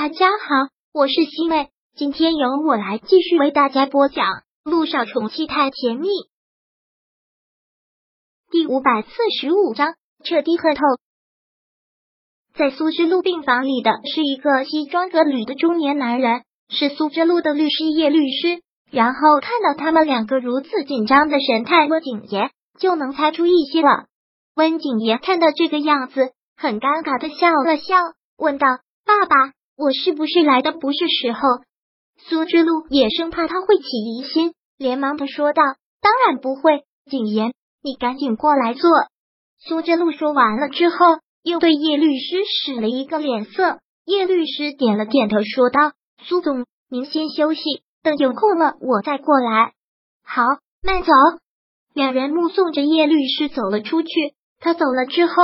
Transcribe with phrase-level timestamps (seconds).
[0.00, 4.26] 大家好，我是西妹，今天由我来继续为大家播讲
[4.62, 6.06] 《路上宠妻太甜蜜》
[8.48, 9.08] 第五百四
[9.40, 10.82] 十五章，彻底喝透。
[12.54, 18.62] 在苏之路病房里的是一个西装革履的中年男人，是苏之路的律师叶律师。
[18.92, 24.06] 然后看到他们两个如此紧张的神态，温景言就能猜出一些了。
[24.54, 27.96] 温景言看到这个样子，很尴尬的笑了笑，
[28.36, 28.68] 问道
[29.04, 31.40] ：“爸爸。”我是不是来的不是时候？
[32.18, 35.62] 苏之路也生怕他会起疑心，连忙的说道
[36.02, 38.90] ：“当然不会，景言，你赶紧过来坐。”
[39.62, 40.96] 苏之路说完了之后，
[41.44, 43.78] 又对叶律师使了一个脸色。
[44.04, 45.92] 叶律师点了点头，说道
[46.26, 47.60] ：“苏总，您先休息，
[48.02, 49.74] 等有空了我再过来。”
[50.26, 50.42] 好，
[50.82, 51.12] 慢走。
[51.94, 54.08] 两人目送着叶律师走了出去。
[54.58, 55.34] 他走了之后，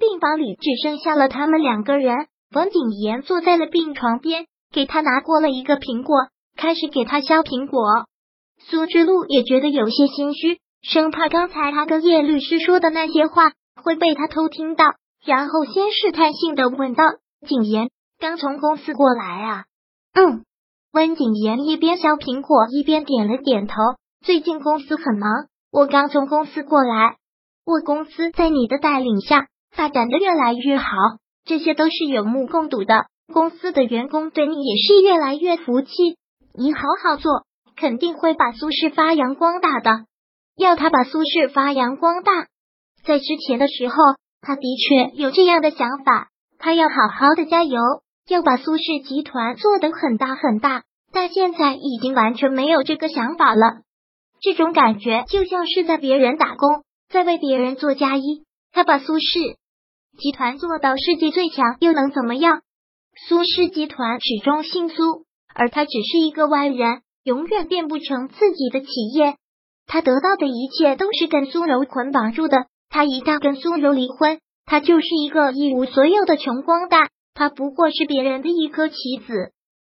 [0.00, 2.26] 病房里只剩下了他们两个人。
[2.54, 8.06] 文景言坐在了病床边，给他拿过了一个苹果，开始给他削苹果。
[8.58, 14.84] 苏之路也觉得有些心虚，生怕刚才他跟叶律师说的那些话会被他偷听到，
[15.24, 17.04] 然后先试探性的问道
[17.48, 19.64] ：“景言刚从公司过来啊
[20.14, 20.44] ？”“嗯。”
[20.92, 23.74] 温景言一边削苹果一边点了点头。
[24.22, 27.16] 最近公司很忙，我刚从公司过来。
[27.64, 30.84] 我公司在你的带领下发展的越来越好。
[31.44, 35.90] 这些都是有目共睹的，公司的员工对你也是越来越服气。
[36.54, 37.44] 你好好做，
[37.76, 40.06] 肯定会把苏氏发扬光大的。
[40.56, 42.46] 要他把苏氏发扬光大，
[43.04, 43.94] 在之前的时候，
[44.40, 47.80] 他的确有这样的想法，他要好好的加油，
[48.28, 50.82] 要把苏氏集团做得很大很大。
[51.12, 53.82] 但现在已经完全没有这个想法了，
[54.40, 58.44] 这种感觉就像是在别人打工，在为别人做嫁衣。
[58.72, 59.56] 他把苏氏。
[60.18, 62.60] 集团做到世界最强又能怎么样？
[63.28, 65.24] 苏氏集团始终姓苏，
[65.54, 69.36] 而他只是一个外人，永远变不成自己的企业。
[69.86, 72.66] 他得到的一切都是跟苏柔捆绑住的。
[72.90, 77.08] 他一旦跟苏柔离婚，他就是一个一无所有的穷光蛋。
[77.34, 78.94] 他不过是别人的一颗棋
[79.26, 79.52] 子。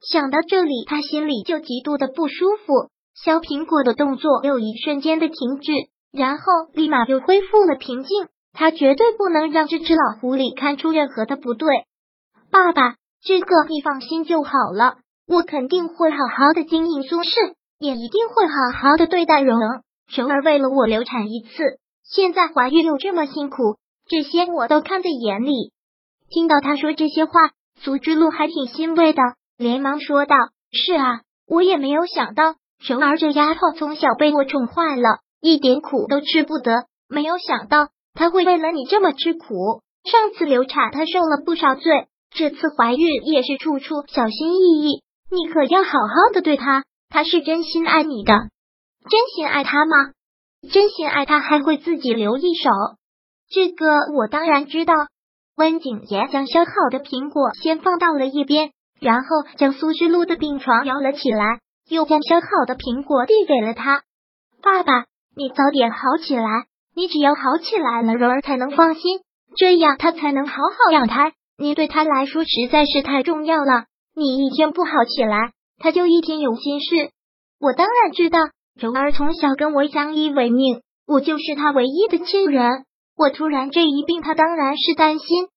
[0.00, 2.90] 想到这里，他心里就极度的不舒服。
[3.14, 5.72] 削苹果的动作又一瞬间的停止，
[6.12, 6.42] 然后
[6.74, 8.26] 立马又恢复了平静。
[8.52, 11.68] 他绝对不能让这只老狐狸看出任何的不对。
[12.50, 14.96] 爸爸，这个你放心就好了，
[15.26, 17.30] 我肯定会好好的经营苏氏，
[17.78, 19.82] 也一定会好好的对待蓉儿。
[20.14, 23.76] 蓉儿为了我流产一次，现在怀孕又这么辛苦，
[24.08, 25.72] 这些我都看在眼里。
[26.28, 27.32] 听到他说这些话，
[27.80, 29.22] 苏之路还挺欣慰的，
[29.56, 30.34] 连忙说道
[30.72, 39.82] ：“是啊，我也没有想到柔儿这丫头从小被我宠坏了，一点苦都吃不得，没有想到。”他会为了你这么吃苦。
[40.04, 45.02] 上次流产，他受了不少罪，这次怀孕也是处处小心翼翼。
[45.30, 48.32] 你可要好好的对他，他是真心爱你的。
[49.08, 50.12] 真心爱他吗？
[50.72, 52.70] 真心爱他还会自己留一手？
[53.50, 54.94] 这个我当然知道。
[55.56, 59.26] 温景言将削好的苹果先放到了一边，然后
[59.58, 64.02] 将苏之路的病床摇了起来，又将削好的苹果递给了他。
[64.62, 65.04] 爸爸，
[65.36, 66.66] 你早点好起来。
[66.94, 69.20] 你只要好起来了，柔儿才能放心，
[69.56, 71.32] 这样他才能好好养胎。
[71.56, 73.84] 你对他来说实在是太重要了，
[74.16, 77.10] 你一天不好起来，他就一天有心事。
[77.60, 78.38] 我当然知道，
[78.74, 82.84] 柔儿从小跟我相依为命，我就是他唯一的亲人。
[83.16, 85.48] 我突然这一病，他当然是担心。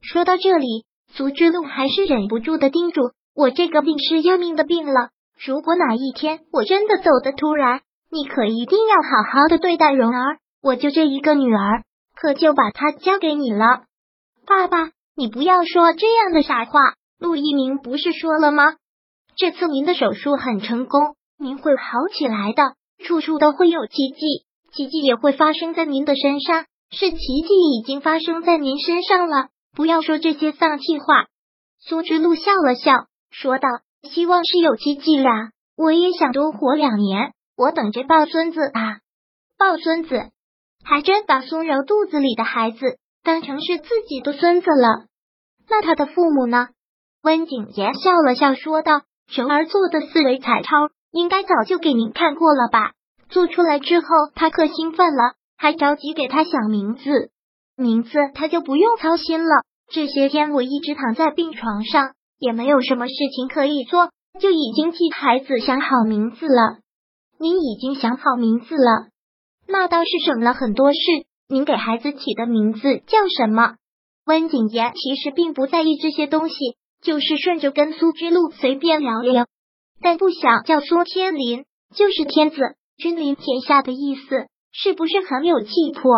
[0.00, 5.10] 说到这里，苏之路还是忍不住的叮嘱我：这个病是要命的病了，
[5.46, 10.38] 如果哪一天我真的走的突然，你可一定要好好的对待蓉儿。
[10.62, 11.82] 我就这一个女儿，
[12.14, 13.82] 可就把她交给你了。
[14.46, 16.80] 爸爸，你不要说这样的傻话。
[17.18, 18.76] 陆一鸣不是说了吗？
[19.36, 22.74] 这次您的手术很成功，您会好起来的，
[23.04, 26.64] 处处都会有奇迹，奇迹也会发生在您的身上。
[26.90, 31.26] 是奇迹已经发生在您身上了，不要说这些丧气话。
[31.80, 32.92] 苏之路笑了笑，
[33.30, 33.68] 说道
[34.02, 38.98] ：“希望是有奇迹啦，我也想多活两年，我等着抱孙子啊，
[39.58, 40.30] 抱孙子。”
[40.84, 45.06] 还真把苏柔肚子里的孩子当成是自己的孙子了。
[45.68, 46.68] 那他的父母呢？
[47.22, 52.92] 温景言笑了笑说道：“熊儿做的四维彩超，应该早就给您看过了吧？
[53.28, 57.30] 做出来之后，他可兴奋了，还着急给他想名字。
[57.76, 59.62] 名字他就不用操心了。
[59.88, 66.78] 这些天我一直躺在病床上，也没有什么事情可以做，就已经替孩子想好名字了。
[67.38, 69.08] 您已经想好名字了？”
[69.66, 70.98] 那倒是省了很多事。
[71.48, 73.76] 您给孩子起的名字叫什么？
[74.24, 76.54] 温景言其实并不在意这些东西，
[77.02, 79.46] 就是顺着跟苏之路随便聊聊，
[80.00, 81.64] 但不想叫苏天林，
[81.94, 82.56] 就是天子
[82.96, 86.10] 君临天下的意思，是不是很有气魄？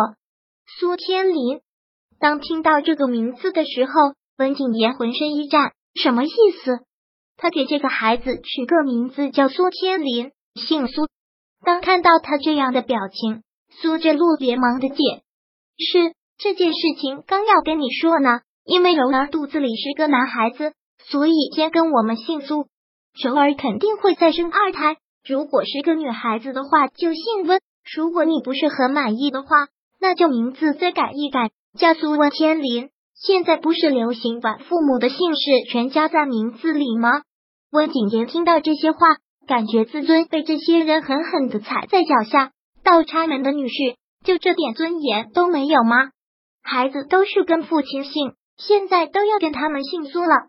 [0.79, 1.59] 苏天林，
[2.19, 3.91] 当听到这个名字的时候，
[4.37, 6.29] 温景言浑身一颤，什么意
[6.63, 6.79] 思？
[7.35, 11.07] 他给这个孩子取个名字叫苏天林，姓苏。
[11.63, 13.43] 当看到他这样的表情，
[13.81, 14.95] 苏之路连忙的解
[15.77, 18.39] 释：这件事情刚要跟你说呢。
[18.67, 22.65] 因为柔儿肚子里是个男孩子，所以先跟我们姓苏。
[23.13, 24.97] 柔儿肯定会再生二胎。
[25.23, 27.61] 如果是个女孩子的话，就姓温。
[27.95, 29.67] 如果你不是很满意的话，
[30.01, 32.89] 那就名字再改一改，叫苏温天林。
[33.13, 37.21] 现在不是流行把父母的姓氏全加在名字里吗？
[37.71, 38.99] 温景言听到这些话，
[39.47, 42.51] 感觉自尊被这些人狠狠的踩在脚下。
[42.83, 46.09] 倒插门的女婿，就这点尊严都没有吗？
[46.63, 48.33] 孩子都是跟父亲姓。
[48.57, 50.47] 现在都要跟他们姓苏了。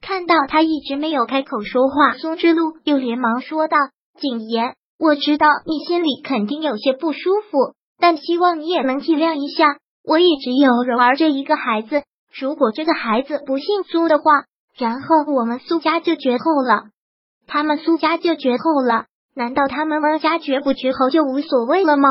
[0.00, 3.76] 看到他一直没有开口说话，苏之路又连忙说道
[4.18, 7.18] ：“景言，我知道你心里肯定有些不舒
[7.50, 9.76] 服，但希望你也能体谅一下。
[10.02, 12.04] 我也只有柔儿这一个孩子，
[12.40, 14.24] 如果这个孩子不姓苏的话，
[14.78, 16.84] 然后我们苏家就绝后了。
[17.46, 22.08] 他们苏家就绝后了，难道他们温家绝不绝后就无所谓了吗？”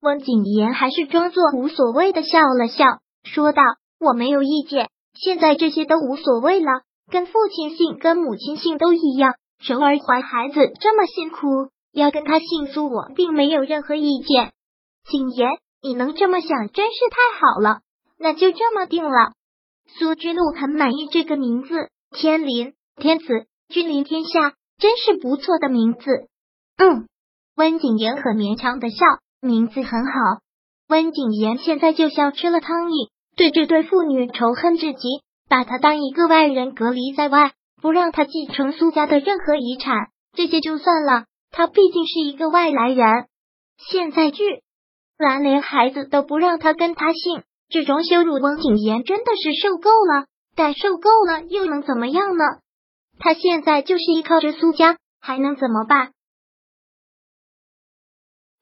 [0.00, 2.84] 温景言还是装作无所谓的笑了笑，
[3.24, 3.62] 说道。
[4.04, 9.34] 我没有意见，现在这些都无所谓了，跟父亲姓、跟母亲姓都一样。
[9.64, 14.50] 柔儿怀孩子这么辛苦，要跟他姓苏，我并没有任何意见。
[15.08, 17.82] 景言，你能这么想，真是太好了，
[18.18, 19.34] 那就这么定了。
[19.86, 26.00] 苏之路很满意这个名字，天临天子，君临天下，真是不错的名字。
[26.76, 27.06] 嗯，
[27.54, 28.96] 温景言很勉强的笑，
[29.40, 30.12] 名字很好。
[30.88, 33.12] 温景言现在就像吃了苍蝇。
[33.36, 40.08] 对这对父女仇恨至极，把他当一个外人隔离在外，不让他继承苏家的任何遗产。
[40.32, 43.06] 这些就算了，他毕竟是一个外来人。
[43.78, 44.42] 现在居
[45.16, 50.26] 然连孩子都不让他跟他姓，这种羞辱，温景言真的是受够了。
[50.56, 52.44] 但受够了又能怎么样呢？
[53.18, 56.12] 他现在就是依靠着苏家，还能怎么办？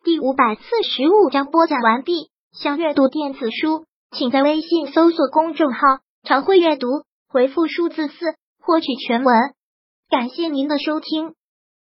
[0.02, 2.30] 第五百四十五章播讲完毕。
[2.52, 3.86] 想阅读电子书。
[4.10, 5.78] 请在微信搜索公众号
[6.26, 6.88] “常会阅读”，
[7.30, 9.36] 回复数字四获取全文。
[10.08, 11.36] 感谢您的收听。